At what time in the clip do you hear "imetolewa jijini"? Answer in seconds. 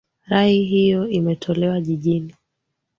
1.09-2.33